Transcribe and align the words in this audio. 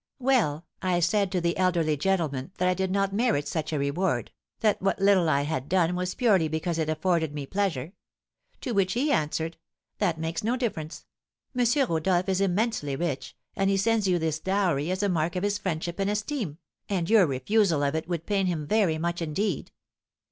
Well, 0.17 0.65
I 0.81 0.99
said 0.99 1.31
to 1.31 1.39
the 1.39 1.55
elderly 1.57 1.95
gentleman 1.95 2.53
that 2.57 2.67
I 2.67 2.73
did 2.73 2.89
not 2.89 3.13
merit 3.13 3.47
such 3.47 3.71
a 3.71 3.77
reward, 3.77 4.31
that 4.61 4.81
what 4.81 4.97
little 4.99 5.29
I 5.29 5.43
had 5.43 5.69
done 5.69 5.95
was 5.95 6.15
purely 6.15 6.47
because 6.47 6.79
it 6.79 6.89
afforded 6.89 7.35
me 7.35 7.45
pleasure. 7.45 7.93
To 8.61 8.71
which 8.71 8.93
he 8.93 9.11
answered, 9.11 9.57
'That 9.99 10.17
makes 10.19 10.43
no 10.43 10.57
difference; 10.57 11.05
M. 11.55 11.63
Rodolph 11.87 12.29
is 12.29 12.41
immensely 12.41 12.95
rich, 12.95 13.35
and 13.55 13.69
he 13.69 13.77
sends 13.77 14.07
you 14.07 14.17
this 14.17 14.39
dowry 14.39 14.89
as 14.89 15.03
a 15.03 15.07
mark 15.07 15.35
of 15.35 15.43
his 15.43 15.59
friendship 15.59 15.99
and 15.99 16.09
esteem, 16.09 16.57
and 16.89 17.07
your 17.07 17.27
refusal 17.27 17.83
of 17.83 17.93
it 17.93 18.07
would 18.09 18.25
pain 18.25 18.47
him 18.47 18.65
very 18.65 18.97
much 18.97 19.21
indeed. 19.21 19.71